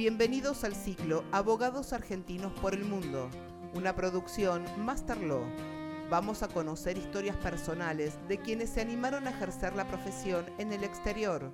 [0.00, 3.28] Bienvenidos al ciclo Abogados Argentinos por el Mundo,
[3.74, 5.42] una producción Masterlaw.
[6.08, 10.84] Vamos a conocer historias personales de quienes se animaron a ejercer la profesión en el
[10.84, 11.52] exterior.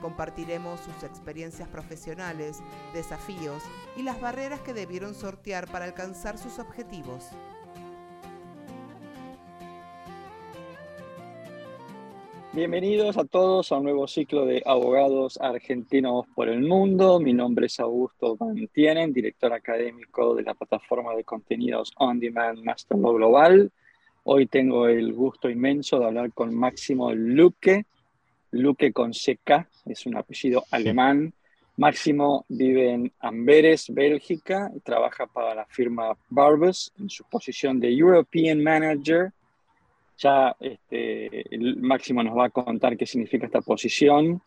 [0.00, 2.58] Compartiremos sus experiencias profesionales,
[2.94, 3.64] desafíos
[3.96, 7.24] y las barreras que debieron sortear para alcanzar sus objetivos.
[12.58, 17.20] Bienvenidos a todos a un nuevo ciclo de abogados argentinos por el mundo.
[17.20, 23.14] Mi nombre es Augusto Mantienen, director académico de la plataforma de contenidos On Demand Masterlaw
[23.14, 23.70] Global.
[24.24, 27.86] Hoy tengo el gusto inmenso de hablar con Máximo Luque.
[28.50, 31.32] Luque con CK, es un apellido alemán.
[31.76, 37.96] Máximo vive en Amberes, Bélgica, y trabaja para la firma Barbus en su posición de
[37.96, 39.32] European Manager
[40.18, 41.44] ya este,
[41.78, 44.42] Máximo nos va a contar qué significa esta posición.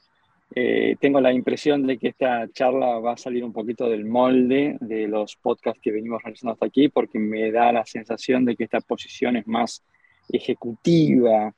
[0.53, 4.77] Eh, tengo la impresión de que esta charla va a salir un poquito del molde
[4.81, 8.65] de los podcasts que venimos realizando hasta aquí, porque me da la sensación de que
[8.65, 9.83] esta posición es más
[10.29, 11.53] ejecutiva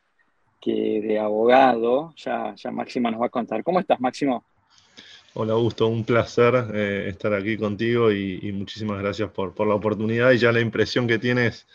[0.61, 2.13] que de abogado.
[2.17, 3.63] Ya, ya Máximo nos va a contar.
[3.63, 4.45] ¿Cómo estás, Máximo?
[5.35, 10.31] Hola, Augusto, un placer eh, estar aquí contigo y, muchísimas gracias por, la oportunidad.
[10.31, 11.65] Y ya la impresión que tienes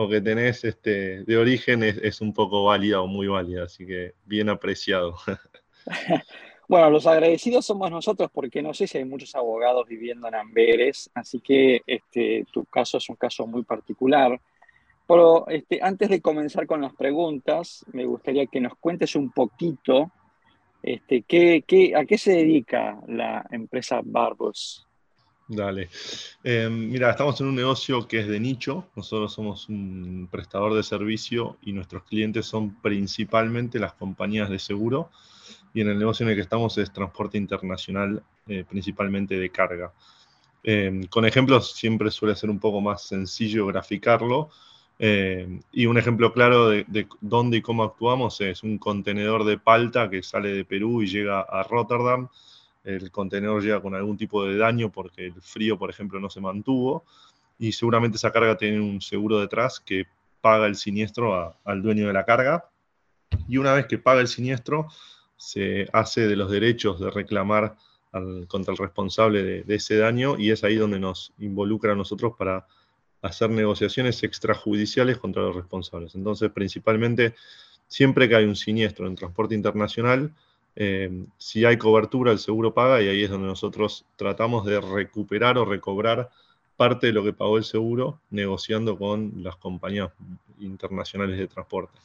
[0.00, 4.14] o que tenés este, de origen es, un poco válida o muy válida, así que
[4.24, 5.16] bien apreciado.
[6.70, 11.10] Bueno, los agradecidos somos nosotros porque no sé si hay muchos abogados viviendo en Amberes,
[11.14, 14.38] así que este, tu caso es un caso muy particular.
[15.06, 20.12] Pero este, antes de comenzar con las preguntas, me gustaría que nos cuentes un poquito
[20.82, 24.87] este, ¿qué, qué, a qué se dedica la empresa Barbos.
[25.48, 25.88] Dale.
[26.44, 28.84] Em, mira, estamos en un negocio que es de nicho.
[28.94, 35.10] Nosotros somos un prestador de servicio y nuestros clientes son principalmente las compañías de seguro.
[35.72, 39.94] Y en el negocio en el que estamos es transporte internacional, eh, principalmente de carga.
[40.62, 44.50] Em, con ejemplos siempre suele ser un poco más sencillo graficarlo.
[44.98, 49.56] Em, y un ejemplo claro de, de, dónde y cómo actuamos es un contenedor de
[49.58, 52.28] palta que sale de Perú y llega a Rotterdam
[52.88, 56.40] el contenedor llega con algún tipo de daño porque el frío, por ejemplo, no se
[56.40, 57.04] mantuvo
[57.58, 60.06] y seguramente esa carga tiene un seguro detrás que
[60.40, 62.70] paga el siniestro al dueño de la carga
[63.46, 64.88] y una vez que paga el siniestro
[65.36, 67.76] se hace de los derechos de reclamar
[68.48, 72.66] contra el responsable de, ese daño y es ahí donde nos involucra a nosotros para
[73.20, 76.14] hacer negociaciones extrajudiciales contra los responsables.
[76.14, 77.34] Entonces, principalmente,
[77.86, 80.32] siempre que hay un siniestro en transporte internacional,
[80.80, 85.58] eh, si hay cobertura, el seguro paga y ahí es donde nosotros tratamos de recuperar
[85.58, 86.30] o recobrar
[86.76, 90.12] parte de lo que pagó el seguro negociando con las compañías
[90.60, 91.98] internacionales de transporte.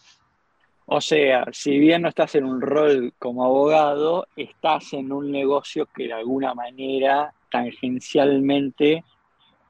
[0.88, 5.86] O sea, si bien no estás en un rol como abogado, estás en un negocio
[5.86, 9.04] que de alguna manera tangencialmente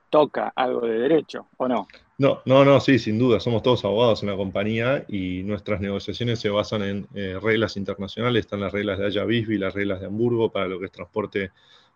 [0.09, 1.89] toca algo de derecho, ¿o no?
[2.23, 3.41] No, no, no, sí, sin duda.
[3.41, 8.45] Somos todos abogados en la compañía y nuestras negociaciones se basan en eh, reglas internacionales.
[8.45, 11.51] Están las reglas de Haya y las reglas de Hamburgo para lo que es transporte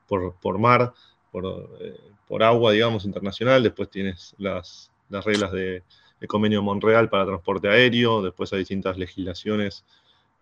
[0.05, 0.93] por, por mar,
[1.31, 1.95] por, eh,
[2.27, 3.63] por, agua, digamos, internacional.
[3.63, 5.83] Después tienes las, las reglas de,
[6.19, 8.21] de, convenio de Monreal para transporte aéreo.
[8.21, 9.85] Después hay distintas legislaciones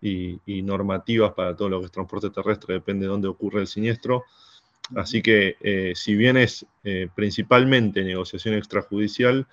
[0.02, 3.68] y, y, normativas para todo lo que es transporte terrestre, depende de dónde ocurre el
[3.68, 4.24] siniestro.
[4.96, 6.66] Así que eh, si bien es
[7.14, 9.46] principalmente negociación extrajudicial,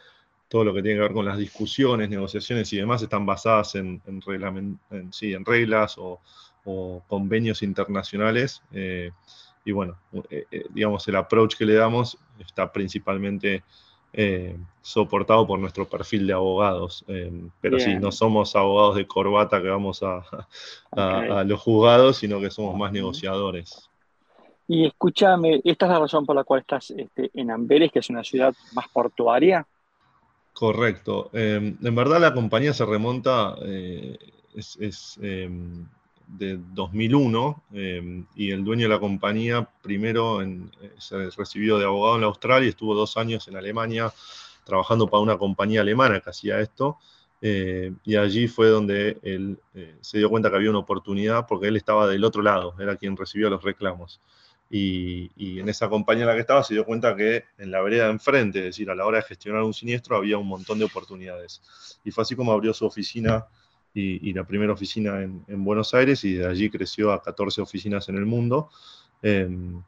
[0.53, 3.99] todo lo que tiene que ver con las discusiones, negociaciones y demás están basadas en,
[5.43, 6.21] reglas o,
[7.07, 8.61] convenios internacionales.
[8.71, 9.09] Eh,
[9.65, 9.97] y bueno,
[10.69, 13.63] digamos, el approach que le damos está principalmente
[14.83, 17.03] soportado por nuestro perfil de abogados.
[17.59, 20.23] pero sí, no somos abogados de corbata que vamos a,
[20.91, 23.89] a los juzgados, sino que somos más negociadores.
[24.67, 28.09] Y escúchame, ¿esta es la razón por la cual estás este, en Amberes, que es
[28.11, 29.65] una ciudad más portuaria?
[30.53, 31.31] Correcto.
[31.33, 34.17] Em, en verdad la compañía se remonta, eh,
[34.55, 35.87] es, em,
[36.27, 40.69] de 2001 em, y el dueño de la compañía primero eh,
[40.99, 44.13] se recibió de abogado en Australia y estuvo dos años en Alemania
[44.63, 46.97] trabajando para una compañía alemana que hacía esto.
[47.41, 49.59] Eh, y allí fue donde él
[49.99, 53.17] se dio cuenta que había una oportunidad porque él estaba del otro lado, era quien
[53.17, 54.21] recibió los reclamos.
[54.75, 58.05] Y, en esa compañía en la que estaba se dio cuenta que en la vereda
[58.05, 60.85] de enfrente, es decir, a la hora de gestionar un siniestro, había un montón de
[60.85, 61.61] oportunidades.
[62.03, 63.45] Y fue así como abrió su oficina
[63.93, 68.15] y, la primera oficina en, Buenos Aires y de allí creció a 14 oficinas en
[68.15, 68.71] el mundo.
[69.21, 69.83] Em,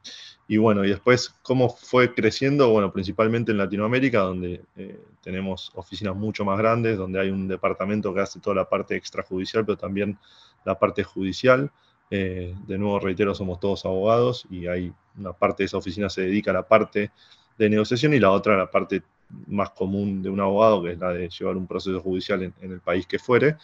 [0.46, 2.70] y bueno, y después, ¿cómo fue creciendo?
[2.70, 8.14] Bueno, principalmente en Latinoamérica, donde eh, tenemos oficinas mucho más grandes, donde hay un departamento
[8.14, 10.16] que hace toda la parte extrajudicial, pero también
[10.64, 11.72] la parte judicial.
[12.10, 16.22] Eh, de nuevo, reitero, somos todos abogados y hay una parte de esa oficina se
[16.22, 17.10] dedica a la parte
[17.58, 19.02] de negociación y la otra a la parte
[19.48, 22.80] más común de un abogado, que es la de llevar un proceso judicial en, el
[22.80, 23.56] país que fuere.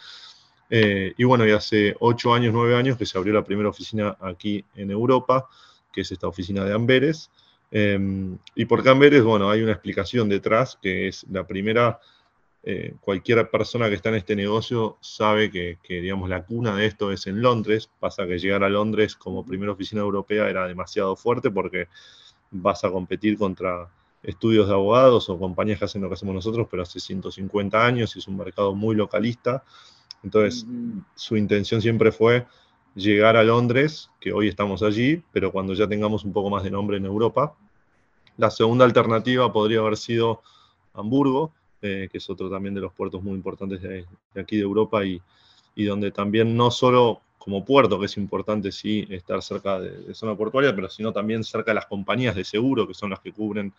[0.69, 4.17] Eh, y bueno, y hace ocho años, nueve años que se abrió la primera oficina
[4.19, 5.47] aquí en Europa,
[5.91, 7.31] que es esta oficina de Amberes.
[7.71, 11.99] Em, y por qué Amberes, bueno, hay una explicación detrás, que es la primera,
[12.65, 16.85] eh, cualquier persona que está en este negocio sabe que, que, digamos, la cuna de
[16.85, 17.89] esto es en Londres.
[17.99, 21.87] Pasa que llegar a Londres como primera oficina europea era demasiado fuerte porque
[22.51, 23.89] vas a competir contra
[24.23, 28.15] estudios de abogados o compañías que hacen lo que hacemos nosotros, pero hace 150 años
[28.15, 29.63] y es un mercado muy localista.
[30.23, 30.65] Entonces,
[31.15, 32.45] su intención siempre fue
[32.95, 36.71] llegar a Londres, que hoy estamos allí, pero cuando ya tengamos un poco más de
[36.71, 37.55] nombre en Europa.
[38.37, 40.41] La segunda alternativa podría haber sido
[40.93, 41.51] Hamburgo,
[41.83, 45.21] eh, que es otro también de los puertos muy importantes de, aquí de Europa y,
[45.75, 50.13] y, donde también no solo como puerto, que es importante sí estar cerca de, de,
[50.15, 53.33] zona portuaria, pero sino también cerca de las compañías de seguro, que son las que
[53.33, 53.73] cubren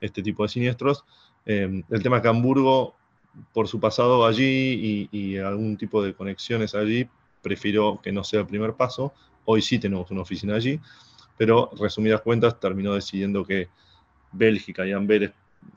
[0.00, 1.04] este tipo de siniestros.
[1.46, 2.94] Eh, el tema es que Hamburgo,
[3.52, 7.08] por su pasado allí y, algún tipo de conexiones allí,
[7.42, 9.12] prefirió que no sea el primer paso.
[9.44, 10.78] Hoy sí tenemos una oficina allí,
[11.36, 13.68] pero resumidas cuentas terminó decidiendo que
[14.32, 15.32] Bélgica y Amberes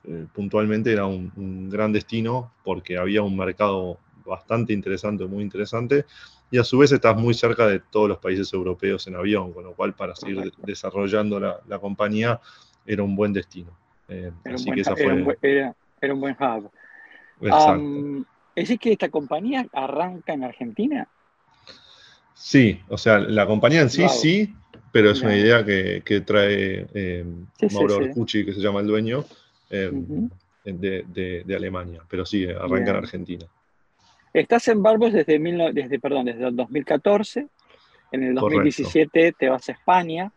[0.08, 6.06] eh, puntualmente era un, gran destino porque había un mercado bastante interesante, muy interesante,
[6.50, 9.64] y a su vez estás muy cerca de todos los países europeos en avión, con
[9.64, 12.40] lo cual para seguir desarrollando la compañía
[12.86, 13.72] era un buen destino.
[14.12, 14.96] Eh, era, así un que fue...
[16.02, 16.70] era, un buen, hub.
[17.40, 18.26] Um,
[18.56, 21.08] ¿Es decir que esta compañía arranca en Argentina?
[22.34, 24.54] Sí, o sea, la compañía en sí, sí,
[24.92, 27.26] pero es una idea que, que trae eh,
[27.72, 29.24] Mauro Orcucci, que se llama el dueño,
[29.72, 29.92] eh,
[30.66, 33.46] de, de, Alemania, pero sí, arranca en Argentina.
[34.34, 35.40] Estás en Barbos desde,
[35.74, 37.48] desde, perdón, desde el 2014,
[38.12, 40.32] en el 2017 te vas a España,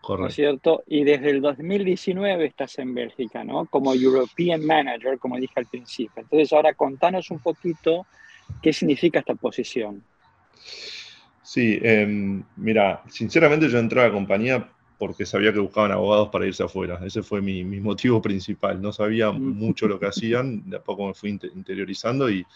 [0.00, 0.22] Correcto.
[0.22, 0.82] ¿no es cierto?
[0.86, 3.66] Y desde el 2019 estás en Bélgica, ¿no?
[3.66, 6.22] Como European Manager, como dije al principio.
[6.22, 8.06] Entonces, ahora contanos un poquito
[8.60, 10.02] qué significa esta posición.
[11.42, 14.68] Sí, em, mira, sinceramente yo entré a la compañía
[15.02, 17.00] porque sabía que buscaban abogados para irse afuera.
[17.04, 18.80] Ese fue mi, motivo principal.
[18.80, 22.46] No sabía mucho lo que hacían, de a poco me fui interiorizando y,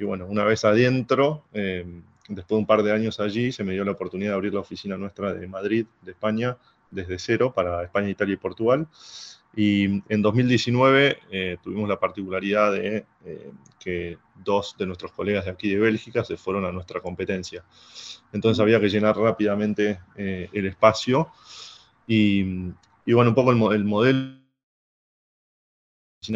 [0.00, 3.84] bueno, una vez adentro, em, después de un par de años allí, se me dio
[3.84, 6.56] la oportunidad de abrir la oficina nuestra de Madrid, de España,
[6.90, 8.88] desde cero para España, Italia y Portugal.
[9.54, 15.52] Y en 2019 eh, tuvimos la particularidad de eh, que dos de nuestros colegas de
[15.52, 17.64] aquí de Bélgica se fueron a nuestra competencia.
[18.32, 21.30] Entonces había que llenar rápidamente eh, el espacio.
[22.06, 22.40] Y,
[23.04, 24.36] y, bueno, un poco el, el modelo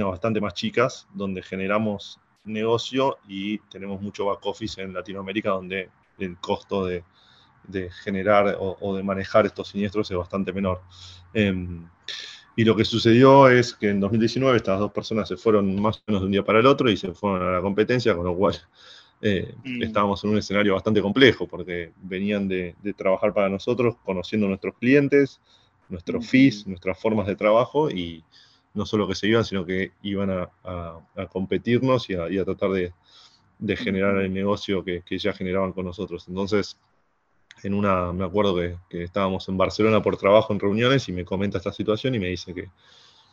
[0.05, 6.37] bastante más chicas, donde generamos negocio y tenemos mucho back office en Latinoamérica, donde el
[6.39, 7.05] costo de,
[7.65, 10.83] de generar o, de manejar estos siniestros es bastante menor.
[11.35, 11.87] Em,
[12.57, 16.03] y lo que sucedió es que en 2019 estas dos personas se fueron más o
[16.07, 18.37] menos de un día para el otro y se fueron a la competencia, con lo
[18.37, 18.57] cual
[19.23, 19.83] eh, mm.
[19.83, 25.41] estábamos en un escenario bastante complejo porque venían de, trabajar para nosotros, conociendo nuestros clientes,
[25.91, 28.25] nuestros fees, nuestras formas de trabajo y
[28.75, 34.17] no solo que se iban, sino que iban a, competirnos y a, tratar de, generar
[34.19, 36.27] el negocio que, que ya generaban con nosotros.
[36.29, 36.77] Entonces,
[37.63, 41.59] en una, me acuerdo que, estábamos en Barcelona por trabajo en reuniones y me comenta
[41.59, 42.69] esta situación y me dice que,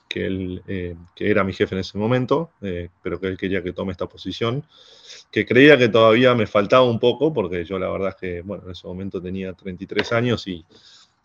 [0.10, 3.64] que él, eh, que era mi jefe en ese momento, eh, pero que él quería
[3.64, 4.66] que tome esta posición,
[5.32, 8.64] que creía que todavía me faltaba un poco, porque yo la verdad es que, bueno,
[8.66, 10.66] en ese momento tenía 33 años y,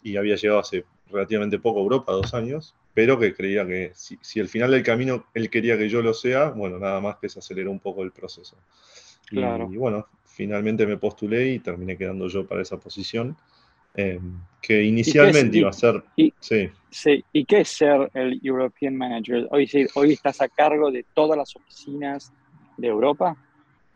[0.02, 4.18] y había llegado hace relativamente poco a Europa, dos años, pero que creía que si,
[4.20, 7.28] si al final del camino él quería que yo lo sea, bueno, nada más que
[7.28, 8.56] se aceleró un poco el proceso.
[9.26, 9.70] Claro.
[9.72, 13.36] y bueno, finalmente me postulé y terminé quedando yo para esa posición,
[13.94, 14.20] eh,
[14.60, 16.02] que inicialmente iba a ser...
[16.16, 16.70] Y, sí.
[16.90, 17.24] sí.
[17.32, 19.48] ¿Y qué es ser el European Manager?
[19.50, 22.32] Hoy, hoy estás a cargo de todas las oficinas
[22.76, 23.36] de Europa.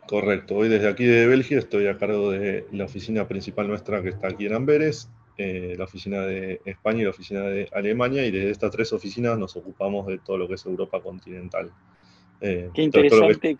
[0.07, 4.11] Correcto, hoy desde aquí de Bélgica estoy a cargo de la oficina principal nuestra que
[4.11, 8.31] está aquí en Amberes, eh, la oficina de España y la oficina de Alemania, y
[8.31, 11.71] desde estas tres oficinas nos ocupamos de todo lo que es Europa continental.
[12.40, 13.57] Eh, qué interesante,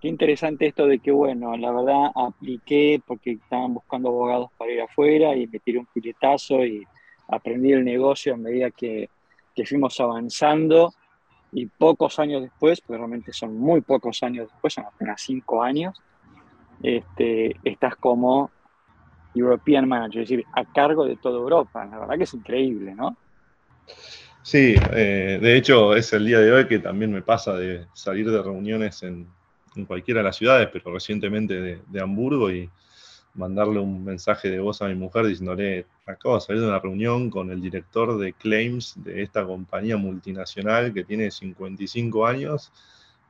[0.00, 4.80] Qué interesante esto de que, bueno, la verdad apliqué porque estaban buscando abogados para ir
[4.80, 6.84] afuera y me tiré un piletazo y
[7.28, 9.08] aprendí el negocio a medida que,
[9.54, 10.92] que fuimos avanzando
[11.52, 15.96] y pocos años después, porque realmente son muy pocos años después, son apenas cinco años,
[16.82, 18.50] este, estás como
[19.34, 21.84] European Manager, es decir, a cargo de toda Europa.
[21.86, 23.16] La verdad que es increíble, ¿no?
[24.42, 28.28] Sí, eh, de hecho es el día de hoy que también me pasa de salir
[28.30, 29.28] de reuniones en,
[29.86, 32.68] cualquiera de las ciudades, pero recientemente de, Hamburgo y,
[33.34, 37.30] mandarle un mensaje de voz a mi mujer diciéndole, acabo de salir de una reunión
[37.30, 42.70] con el director de claims de esta compañía multinacional que tiene 55 años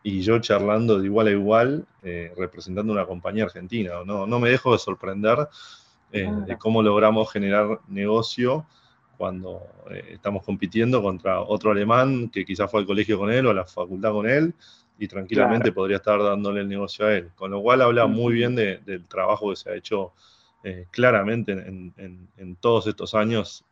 [0.03, 3.93] y yo charlando de igual a igual, eh, representando una compañía argentina.
[4.05, 5.49] No, no me dejo de sorprender
[6.13, 8.67] eh, de cómo logramos generar negocio
[9.23, 13.51] cuando eh, estamos compitiendo contra otro alemán que quizás fue al colegio con él o
[13.51, 14.53] a la facultad con él
[14.99, 17.31] y tranquilamente podría estar dándole el negocio a él.
[17.37, 20.13] Con lo cual habla muy bien del trabajo que se ha hecho
[20.65, 23.65] eh, claramente en, todos estos años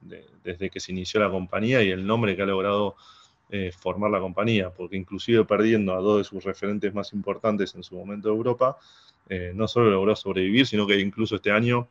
[0.44, 2.94] desde que se inició la compañía y el nombre que ha logrado
[3.50, 7.82] eh, formar la compañía, porque inclusive perdiendo a dos de sus referentes más importantes en
[7.82, 8.78] su momento de Europa,
[9.54, 11.88] no solo logró sobrevivir, sino que incluso este año,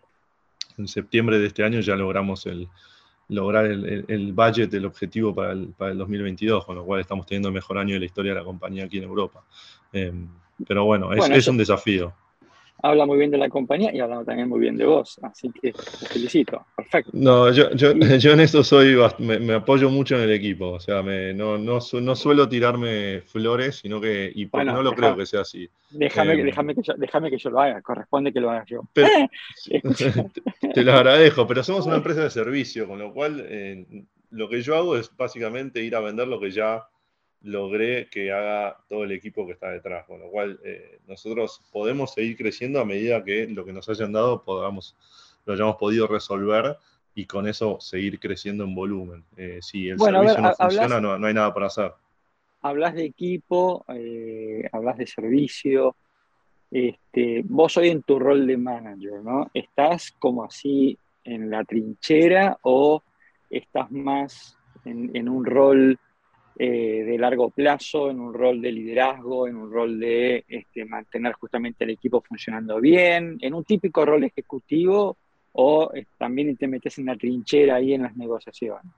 [0.79, 2.67] en septiembre de este año, ya logramos el,
[3.27, 7.49] lograr el, budget, el objetivo para el, para el 2022, con lo cual estamos teniendo
[7.49, 9.43] el mejor año de la historia de la compañía aquí en Europa.
[9.93, 10.27] Em,
[10.67, 12.13] pero bueno, es, es un desafío
[12.81, 15.19] habla muy bien de la compañía y habla también muy bien de vos.
[15.23, 16.65] Así que te felicito.
[16.75, 17.11] Perfecto.
[17.13, 20.71] No, yo, yo, yo en eso soy, me, apoyo mucho en el equipo.
[20.71, 25.15] O sea, me, no, no, no, suelo tirarme flores, sino que, y no lo creo
[25.15, 25.69] que sea así.
[25.91, 28.81] Déjame, eh, déjame, que yo, déjame que yo lo haga, corresponde que lo haga yo.
[30.73, 33.85] te, lo agradezco, pero somos una empresa de servicio, con lo cual eh,
[34.31, 36.83] lo que yo hago es básicamente ir a vender lo que ya
[37.41, 42.13] logré que haga todo el equipo que está detrás, con lo cual eh, nosotros podemos
[42.13, 44.95] seguir creciendo a medida que lo que nos hayan dado podamos,
[45.45, 46.77] lo hayamos podido resolver
[47.15, 49.23] y con eso seguir creciendo en volumen.
[49.37, 51.91] Eh, si el servicio no funciona, no, hay nada para hacer.
[52.61, 55.95] Hablas de equipo, eh, hablas de servicio.
[56.69, 59.49] Este, vos hoy en tu rol de manager, ¿no?
[59.53, 63.01] ¿Estás como así en la trinchera o
[63.49, 65.99] estás más en un rol
[66.61, 71.31] eh, de largo plazo, en un rol de liderazgo, en un rol de este, mantener
[71.31, 75.15] justamente el equipo funcionando bien, en un típico rol ejecutivo
[75.53, 78.91] o eh, también te metes en la trinchera ahí en las negociaciones?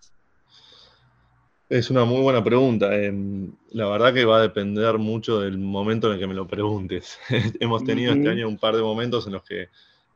[1.69, 2.99] Es una muy buena pregunta.
[2.99, 6.47] Em, la verdad que va a depender mucho del momento en el que me lo
[6.47, 7.19] preguntes.
[7.59, 9.69] Hemos tenido este año un par de momentos en los que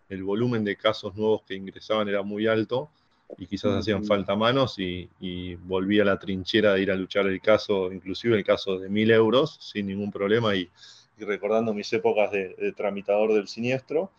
[0.09, 2.89] el volumen de casos nuevos que ingresaban era muy alto
[3.37, 7.41] y quizás hacían falta manos y, volví a la trinchera de ir a luchar el
[7.41, 10.69] caso, inclusive el caso de mil euros, sin ningún problema y,
[11.17, 14.11] recordando mis épocas de, tramitador del siniestro.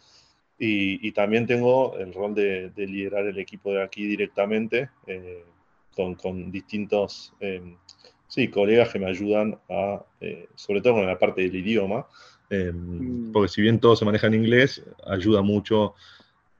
[0.58, 5.44] Y, también tengo el rol de, liderar el equipo de aquí directamente eh,
[5.94, 7.76] con, distintos eh,
[8.28, 12.06] sí, colegas que me ayudan a, eh, sobre todo con la parte del idioma,
[12.50, 13.32] mm.
[13.32, 15.94] porque si bien todo se maneja en inglés, ayuda mucho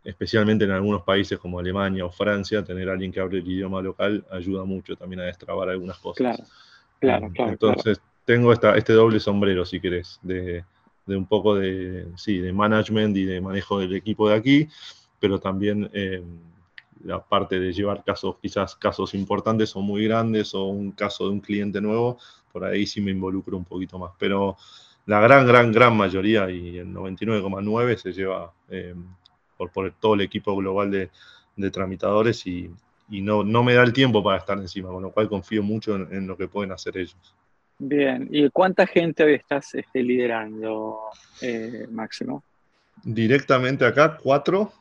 [0.07, 3.83] especialmente en algunos países como Alemania o Francia, tener a alguien que hable el idioma
[3.83, 6.19] local ayuda mucho también a destrabar algunas cosas.
[6.19, 6.45] Claro,
[7.01, 7.53] claro, claro.
[7.53, 10.65] Entonces, tengo esta, este doble sombrero, si querés, de,
[11.07, 14.69] un poco de, sí, de management y de manejo del equipo de aquí,
[15.19, 16.23] pero también eh,
[17.05, 21.31] la parte de llevar casos, quizás casos importantes o muy grandes o un caso de
[21.31, 22.19] un cliente nuevo,
[22.53, 24.13] por ahí sí me involucro un poquito más.
[24.19, 24.57] Pero
[25.07, 28.95] la gran, gran, gran mayoría y el 99,9 se lleva eh,
[29.57, 32.71] por, todo el equipo global de, tramitadores y,
[33.09, 36.27] no, no, me da el tiempo para estar encima, con lo cual confío mucho en,
[36.27, 37.35] lo que pueden hacer ellos.
[37.79, 40.99] Bien, ¿y cuánta gente hoy estás este, liderando,
[41.43, 42.43] eh, Máximo?
[43.03, 44.73] Directamente acá, cuatro,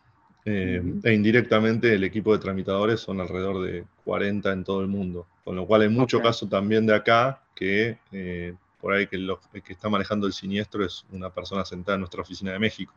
[0.47, 5.27] eh, e indirectamente el equipo de tramitadores son alrededor de 40 en todo el mundo,
[5.43, 9.35] con lo cual hay mucho caso también de acá que eh, por ahí que el
[9.63, 12.93] que está manejando el siniestro es una persona sentada en nuestra oficina de México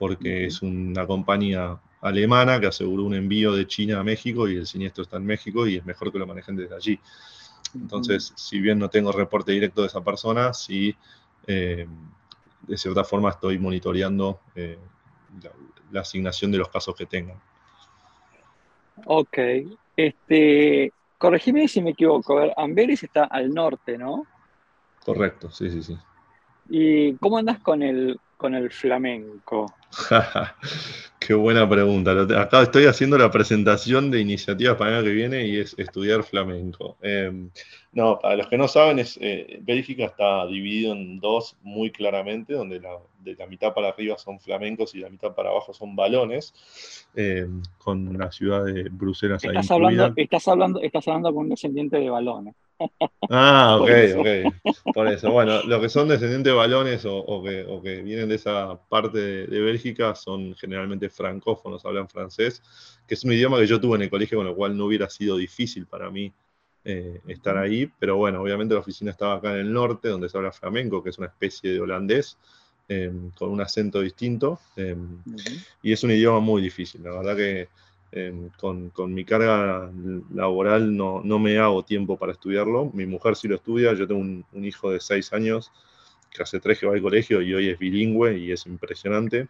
[0.00, 4.66] porque es una compañía alemana que aseguró un envío de China a México y el
[4.66, 6.98] siniestro está en México y es mejor que lo manejen desde allí.
[7.74, 10.96] Entonces, si bien no tengo reporte directo de esa persona, sí,
[11.46, 11.86] eh,
[12.62, 14.78] de cierta forma estoy monitoreando eh,
[15.92, 17.38] la, asignación de los casos que tengan.
[19.04, 19.36] Ok.
[19.94, 22.38] Este, corregime si me equivoco.
[22.38, 24.24] A ver, Amberes está al norte, ¿no?
[25.04, 25.98] Correcto, sí, sí, sí.
[26.70, 29.66] ¿Y cómo andas con el, con el flamenco?
[31.18, 32.12] Qué buena pregunta.
[32.40, 36.22] Acá estoy haciendo la presentación de iniciativas para el año que viene y es estudiar
[36.22, 36.96] flamenco.
[37.02, 37.50] Em,
[37.92, 42.54] no, para los que no saben, es, eh, Bélgica está dividido en dos muy claramente,
[42.54, 45.94] donde la, de la mitad para arriba son flamencos y la mitad para abajo son
[45.94, 46.54] balones,
[47.14, 51.98] em, con la ciudad de Bruselas estás Hablando, estás, hablando, estás hablando con un descendiente
[51.98, 52.54] de balones.
[53.28, 54.92] Ah, ok, ok.
[54.94, 59.18] Por eso, bueno, los que son descendientes de balones o, que, vienen de esa parte
[59.46, 62.62] de, Bélgica son generalmente francófonos, hablan francés,
[63.06, 65.08] que es un idioma que yo tuve en el colegio, con lo cual no hubiera
[65.08, 66.32] sido difícil para mí
[66.84, 70.36] eh, estar ahí, pero bueno, obviamente la oficina estaba acá en el norte, donde se
[70.36, 72.38] habla flamenco, que es una especie de holandés,
[72.88, 74.58] em, con un acento distinto.
[74.76, 75.22] Em,
[75.82, 77.02] y es un idioma muy difícil.
[77.02, 77.68] La verdad que
[78.12, 79.90] em, con, mi carga
[80.34, 82.90] laboral no, me hago tiempo para estudiarlo.
[82.92, 83.92] Mi mujer sí lo estudia.
[83.94, 85.72] Yo tengo un, hijo de seis años
[86.30, 89.48] que hace tres que va al colegio y hoy es bilingüe y es impresionante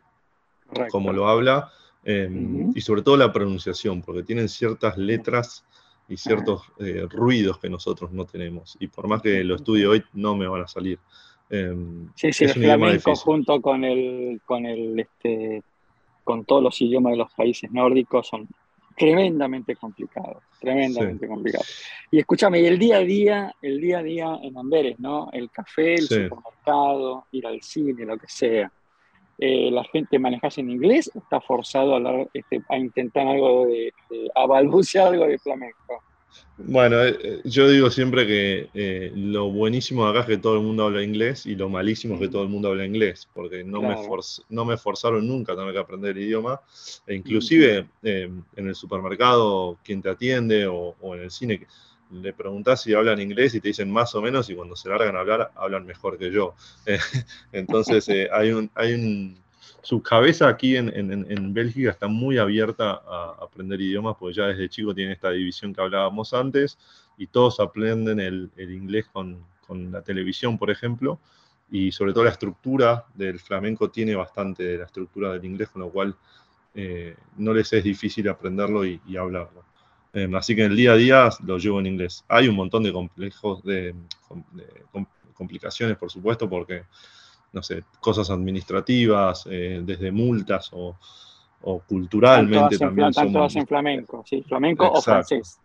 [0.91, 1.71] cómo lo habla.
[2.05, 5.65] Y sobre todo la pronunciación, porque tienen ciertas letras
[6.11, 8.77] y ciertos eh, ruidos que nosotros no tenemos.
[8.81, 10.99] Y por más que lo estudie hoy, no me van a salir.
[11.49, 15.63] Em, sí, sí, el flamenco junto con el, con el, este,
[16.31, 18.47] con todos los idiomas de los países nórdicos son
[18.97, 21.67] tremendamente complicados, tremendamente complicados.
[22.09, 25.29] Y escúchame, y el día a día, el día a día en Amberes, ¿no?
[25.33, 28.71] El café, el supermercado, ir al cine, lo que sea.
[29.39, 33.93] Eh, la gente manejas en inglés está forzado a, hablar, este, a intentar algo de,
[34.37, 36.05] a balbucear algo de flamenco.
[36.59, 40.63] Bueno, eh, eh, yo digo siempre que lo buenísimo de acá es que todo el
[40.63, 43.81] mundo habla inglés y lo malísimo es que todo el mundo habla inglés, porque no,
[43.81, 43.97] me,
[44.51, 46.61] no me forzaron nunca a tener que aprender el idioma,
[47.07, 51.67] e inclusive en el supermercado, quien te atiende o, o en el cine,
[52.11, 55.17] le preguntás si hablan inglés y te dicen más o menos y cuando se largan
[55.17, 56.55] a hablar hablan mejor que yo.
[57.53, 59.37] entonces eh, hay un, hay un,
[59.83, 64.69] su cabeza aquí en, en, Bélgica está muy abierta a aprender idiomas porque ya desde
[64.69, 66.79] chico tiene esta división que hablábamos antes
[67.17, 71.19] y todos aprenden el, el inglés con, con, la televisión, por ejemplo,
[71.71, 75.83] y sobre todo la estructura del flamenco tiene bastante de la estructura del inglés, con
[75.83, 76.17] lo cual
[76.75, 79.65] eh, no les es difícil aprenderlo y hablarlo.
[80.13, 82.25] Em, así que en el día a día lo llevo en inglés.
[82.29, 83.95] Hay un montón de complejos, de,
[85.35, 86.85] complicaciones, por supuesto, porque,
[87.53, 90.97] no sé, cosas administrativas, eh, desde multas o,
[91.87, 93.09] culturalmente también.
[93.09, 95.61] Están todas en flamenco, sí, flamenco o francés.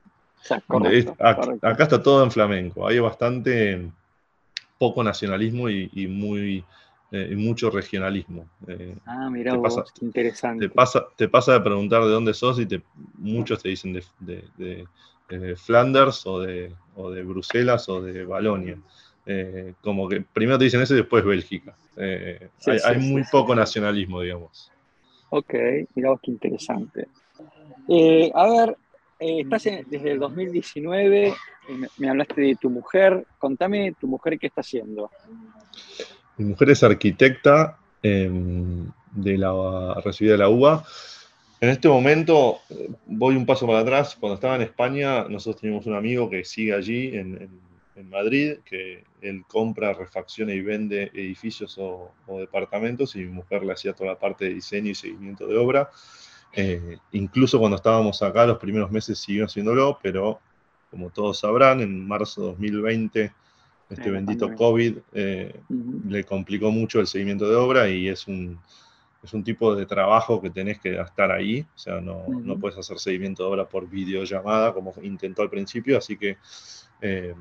[1.19, 2.85] acá, está todo en flamenco.
[2.85, 3.89] Hay bastante
[4.77, 6.65] poco nacionalismo y muy
[7.15, 8.49] eh, y mucho regionalismo.
[8.67, 10.67] Eh, ah, mira, vos, qué interesante.
[10.67, 12.81] Te pasa, te pasa de preguntar de dónde sos y te,
[13.13, 14.87] muchos te dicen de,
[15.55, 18.77] Flanders o de, o de Bruselas o de Balonia.
[19.25, 21.75] Eh, como que primero te dicen eso y después Bélgica.
[21.97, 24.71] hay, muy poco nacionalismo, digamos.
[25.29, 25.53] Ok,
[25.95, 27.07] mira vos qué interesante.
[28.33, 28.77] a ver,
[29.19, 31.33] estás desde el 2019,
[31.69, 35.09] me, me hablaste de tu mujer, contame tu mujer qué está haciendo.
[36.37, 40.85] Mi mujer es arquitecta em, de la, recibida de la UBA.
[41.61, 44.17] En este momento, eh, voy un paso para atrás.
[44.19, 47.49] Cuando estaba en España, nosotros teníamos un amigo que sigue allí en,
[48.03, 53.93] Madrid, que él compra, refacciona y vende edificios o, departamentos, y mi mujer le hacía
[53.93, 55.89] toda la parte de diseño y seguimiento de obra.
[56.53, 60.39] Eh, incluso cuando estábamos acá, los primeros meses siguió haciéndolo, pero
[60.91, 63.33] como todos sabrán, en marzo de 2020
[63.89, 65.59] este bendito COVID eh,
[66.07, 68.59] le complicó mucho el seguimiento de obra y es un,
[69.23, 72.77] es un tipo de trabajo que tenés que estar ahí, o sea, no, no puedes
[72.77, 76.37] hacer seguimiento de obra por videollamada como intentó al principio, así que
[77.01, 77.35] eh,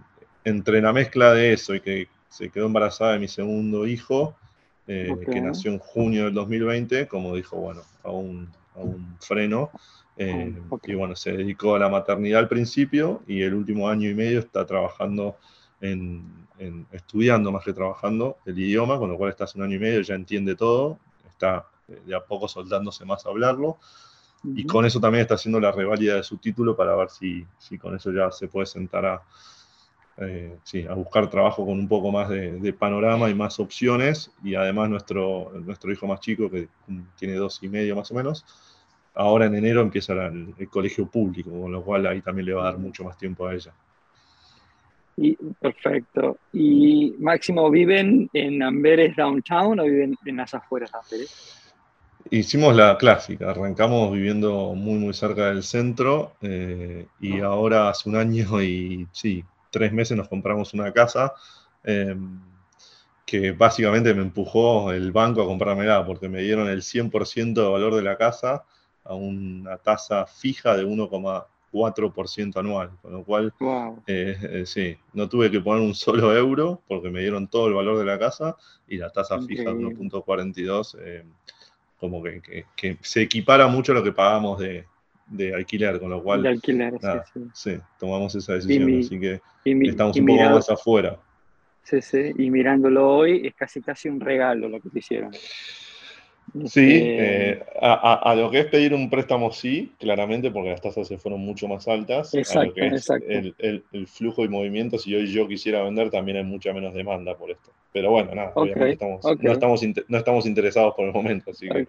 [0.44, 4.36] entre la mezcla de eso y que se quedó embarazada de mi segundo hijo,
[4.86, 9.70] eh, que nació en junio del 2020, como dijo, bueno, a un, a un freno.
[10.16, 14.38] Y bueno, se dedicó a la maternidad al principio y el último año y medio
[14.38, 15.36] está trabajando
[15.80, 16.44] en,
[16.92, 20.00] estudiando más que trabajando el idioma, con lo cual está hace un año y medio,
[20.02, 23.78] ya entiende todo, está eh, de a poco soltándose más a hablarlo.
[24.46, 27.78] Y con eso también está haciendo la reválida de su título para ver si, si
[27.78, 29.22] con eso ya se puede sentar a,
[30.18, 34.30] eh, sí, a buscar trabajo con un poco más de, panorama y más opciones.
[34.42, 36.68] Y además nuestro, nuestro hijo más chico, que
[37.18, 38.44] tiene dos y medio más o menos,
[39.14, 42.72] ahora en enero empieza el colegio público, con lo cual ahí también le va a
[42.72, 43.72] dar mucho más tiempo a ella.
[45.16, 46.38] Y, perfecto.
[46.52, 51.60] ¿Y Máximo, viven en Amberes Downtown o viven en las afueras de Amberes?
[52.30, 58.16] Hicimos la clásica, arrancamos viviendo muy muy cerca del centro eh, y ahora hace un
[58.16, 61.34] año y sí, tres meses nos compramos una casa
[61.82, 62.40] em,
[63.26, 67.96] que básicamente me empujó el banco a comprármela porque me dieron el 100% de valor
[67.96, 68.64] de la casa
[69.02, 71.08] a una tasa fija de 1,
[71.72, 73.52] 4% anual, con lo cual,
[74.06, 77.74] eh, eh, sí, no tuve que poner un solo euro porque me dieron todo el
[77.74, 78.56] valor de la casa
[78.86, 81.24] y la tasa fija de 1.42, eh,
[81.98, 82.64] como que,
[83.00, 84.86] se equipara mucho a lo que pagamos de,
[85.54, 86.94] alquiler, con lo cual, de alquiler,
[87.52, 91.18] sí, tomamos esa decisión, así que estamos un poco más afuera.
[91.82, 95.32] Sí, sí, y mirándolo hoy es casi casi un regalo lo que te hicieron.
[96.66, 101.08] Sí, este, eh, a, lo que es pedir un préstamo sí, claramente, porque las tasas
[101.08, 102.32] se fueron mucho más altas.
[102.32, 107.36] Exacto, El, flujo y movimiento, si hoy yo quisiera vender, también hay mucha menos demanda
[107.36, 107.72] por esto.
[107.92, 111.86] Pero bueno, nada, obviamente no, estamos no estamos interesados por el momento, así que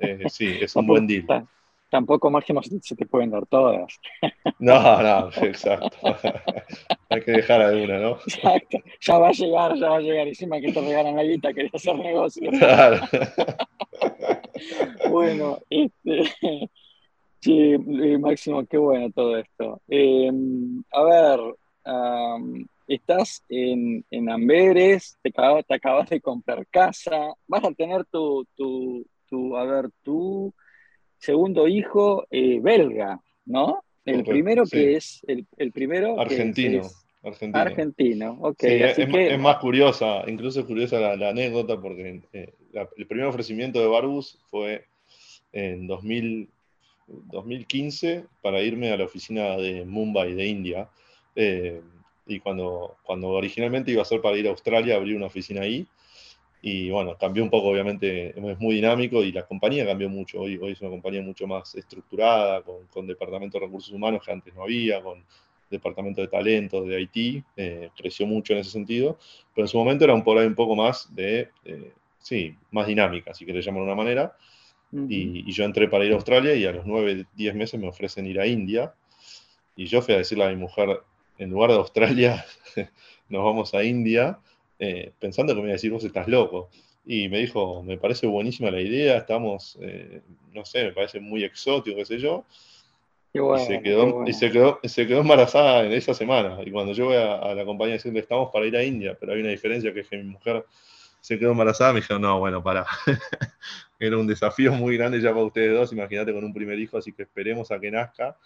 [0.00, 1.24] eh, sí, es un buen deal.
[1.90, 3.98] Tampoco máximo se te pueden dar todas.
[4.60, 5.96] No, no, exacto.
[7.10, 8.18] Hay que dejar alguna, ¿no?
[8.26, 8.78] Exacto.
[9.00, 10.26] Ya va a llegar, ya va a llegar.
[10.26, 12.50] Encima que te regalan la guita, quería hacer negocio.
[12.50, 13.00] Claro.
[15.10, 16.24] bueno, este.
[17.40, 19.80] Sí, eh, Máximo, qué bueno todo esto.
[19.86, 21.40] Em, a ver,
[22.88, 28.44] estás en, en Amberes, te acabas, te acabas de comprar casa, vas a tener tu,
[28.56, 30.52] tu, tu a ver, tu
[31.18, 33.84] segundo hijo eh, belga, ¿no?
[34.04, 36.82] El primero que es, el, primero argentino.
[37.22, 37.58] argentino.
[37.58, 38.62] Argentino, ok.
[38.62, 42.54] es, más curiosa, incluso es curiosa la, anécdota porque eh,
[42.96, 44.86] el primer ofrecimiento de Barbus fue
[45.52, 50.88] en 2015 para irme a la oficina de Mumbai, de India.
[51.36, 51.82] Eh,
[52.26, 55.86] y cuando, cuando originalmente iba a ser para ir a Australia, abrí una oficina ahí.
[56.60, 60.40] Y bueno, cambió un poco, obviamente, es muy dinámico y la compañía cambió mucho.
[60.40, 64.32] Hoy, hoy es una compañía mucho más estructurada, con, con departamento de recursos humanos que
[64.32, 65.24] antes no había, con
[65.70, 69.18] departamento de talentos de Haití, eh, creció mucho en ese sentido,
[69.54, 73.34] pero en su momento era un, por un poco más de, eh, sí, más dinámica,
[73.34, 74.36] si querés llamar de una manera.
[74.90, 78.26] y, yo entré para ir a Australia y a los 9, 10 meses me ofrecen
[78.26, 78.94] ir a India.
[79.76, 81.02] Y yo fui a decirle a mi mujer,
[81.36, 82.44] en lugar de Australia,
[83.28, 84.38] nos vamos a India.
[84.78, 86.70] Eh, pensando que me iba a decir, vos estás loco.
[87.04, 90.20] Y me dijo, me parece buenísima la idea, estamos, eh,
[90.52, 92.44] no sé, me parece muy exótico, qué sé yo.
[93.32, 96.58] y, se quedó, y se, quedó, se quedó embarazada en esa semana.
[96.64, 99.40] Y cuando yo voy a, la compañía diciendo, estamos para ir a India, pero hay
[99.40, 100.64] una diferencia que es que mi mujer
[101.20, 102.86] se quedó embarazada, me dijeron, no, bueno, para.
[104.00, 107.12] Era un desafío muy grande ya para ustedes dos, imagínate con un primer hijo, así
[107.12, 108.36] que esperemos a que nazca.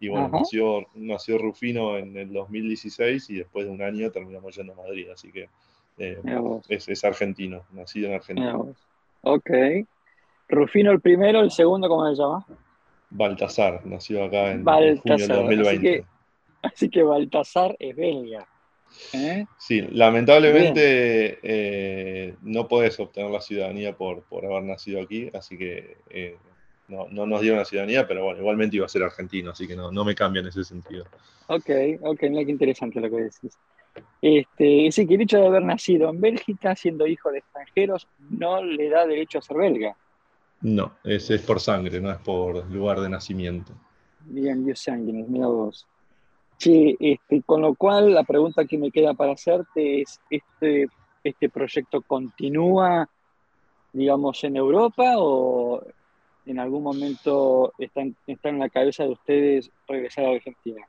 [0.00, 4.72] Y bueno, nació, nació Rufino en el 2016 y después de un año terminamos yendo
[4.72, 5.48] a Madrid, así que
[5.98, 6.20] eh,
[6.68, 8.58] es, argentino, nacido en Argentina.
[9.22, 9.50] Ok.
[10.48, 12.46] Rufino el primero, el segundo, ¿cómo se llama?
[13.10, 16.04] Baltasar, nació acá en, junio del 2020.
[16.62, 18.46] Así que, Baltasar es belga.
[19.12, 19.46] ¿eh?
[19.58, 25.96] Sí, lamentablemente eh, no puedes obtener la ciudadanía por, por haber nacido aquí, así que
[26.88, 29.74] no, no, nos dieron la ciudadanía, pero bueno, igualmente iba a ser argentino, así que
[29.74, 31.04] no, no me cambia en ese sentido.
[31.48, 31.70] Ok,
[32.02, 33.58] ok, mira qué interesante lo que decís.
[34.20, 38.62] Este, sí, que el hecho de haber nacido en Bélgica, siendo hijo de extranjeros, no
[38.62, 39.96] le da derecho a ser belga.
[40.62, 43.72] No, es, es por sangre, no es por lugar de nacimiento.
[44.20, 45.86] Bien, Dios sangre, mira vos.
[46.56, 50.86] Sí, este, con lo cual la pregunta que me queda para hacerte es, ¿este,
[51.22, 53.08] este proyecto continúa,
[53.92, 55.82] digamos, en Europa o
[56.46, 60.86] en algún momento está está en la cabeza de ustedes regresar a Argentina?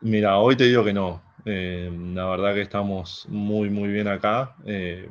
[0.00, 1.22] Mira, hoy te digo que no.
[1.48, 4.56] Eh, la verdad que estamos muy, muy bien acá.
[4.64, 5.08] Eh,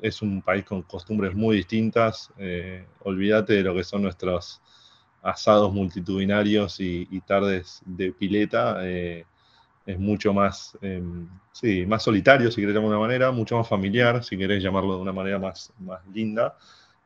[0.00, 2.32] es un país con costumbres muy distintas.
[2.38, 4.62] Eh, olvídate de lo que son nuestros
[5.22, 8.86] asados multitudinarios y, tardes de pileta.
[8.86, 10.78] es mucho más,
[11.52, 14.96] sí, más solitario, si querés llamarlo de una manera, mucho más familiar, si querés llamarlo
[14.96, 16.56] de una manera más, más linda.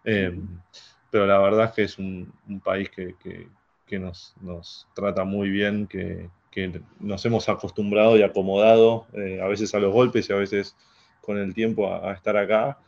[0.02, 2.32] pero la verdad es que es un,
[2.64, 9.40] país que, nos, nos, trata muy bien, que, que nos hemos acostumbrado y acomodado eh,
[9.40, 10.76] a veces a los golpes y a veces
[11.20, 12.78] con el tiempo a, estar acá.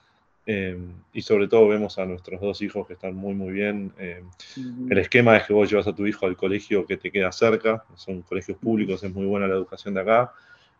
[0.46, 0.76] Eh,
[1.12, 3.92] y sobre todo vemos a nuestros dos hijos que están muy, muy bien.
[3.98, 4.24] Eh,
[4.88, 7.84] el esquema es que vos llevas a tu hijo al colegio que te queda cerca,
[7.94, 10.32] son colegios públicos, es muy buena la educación de acá.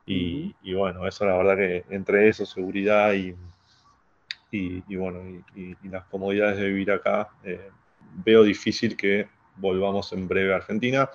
[0.06, 3.36] Y, bueno, eso la verdad que entre eso, seguridad y,
[4.50, 5.20] y, bueno,
[5.54, 7.28] y, las comodidades de vivir acá,
[8.24, 11.08] veo difícil que volvamos en breve a Argentina.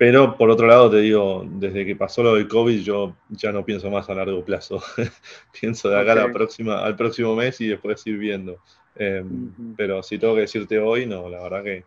[0.00, 3.66] Pero por otro lado, te digo, desde que pasó lo del COVID, yo ya no
[3.66, 4.82] pienso más a largo plazo.
[5.60, 8.62] pienso de acá la próxima, al próximo mes y después ir viendo.
[8.96, 11.84] Em, pero si tengo que decirte hoy, no, la verdad que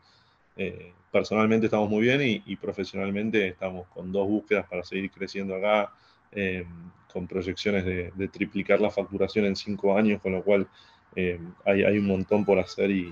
[0.58, 5.92] eh, personalmente estamos muy bien y, profesionalmente estamos con dos búsquedas para seguir creciendo acá,
[6.34, 6.68] em,
[7.12, 10.68] con proyecciones de, triplicar la facturación en cinco años, con lo cual
[11.16, 13.12] em, hay, hay, un montón por hacer y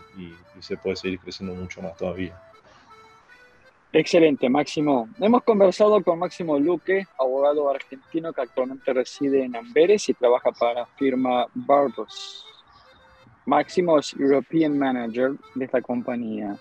[0.59, 2.39] se puede seguir creciendo mucho más todavía.
[3.93, 5.09] Excelente, Máximo.
[5.19, 10.81] Hemos conversado con Máximo Luque, abogado argentino que actualmente reside en Amberes y trabaja para
[10.81, 12.45] la firma Barbos.
[13.45, 16.55] Máximo es European Manager de esta compañía.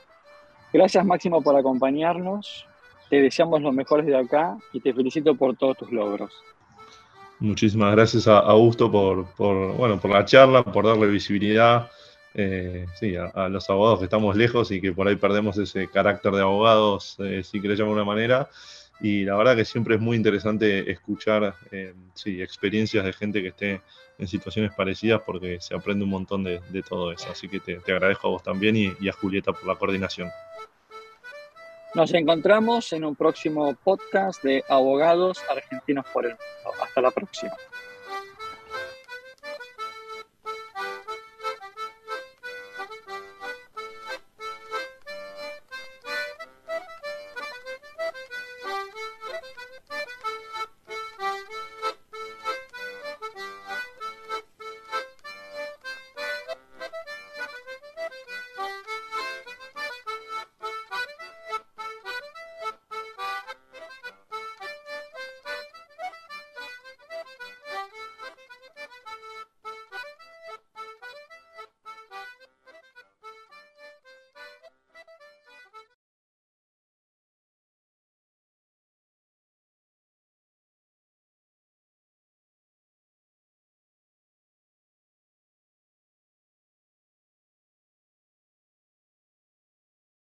[0.73, 2.67] Gracias, Máximo, por acompañarnos.
[3.09, 6.33] Te deseamos los mejores de acá y te felicito por todos tus logros.
[7.39, 11.89] Muchísimas gracias a Augusto por, por, bueno, por la charla, por darle visibilidad
[12.35, 16.33] eh, sí, a, los abogados que estamos lejos y que por ahí perdemos ese carácter
[16.33, 18.49] de abogados, eh, si querés llamar de manera.
[19.01, 23.49] Y la verdad que siempre es muy interesante escuchar eh, sí, experiencias de gente que
[23.49, 23.81] esté
[24.19, 27.29] en situaciones parecidas porque se aprende un montón de, todo eso.
[27.31, 30.31] Así que te, agradezco a vos también y a Julieta por la coordinación.
[31.95, 36.83] Nos encontramos en un próximo podcast de Abogados Argentinos por el Mundo.
[36.85, 37.53] Hasta la próxima.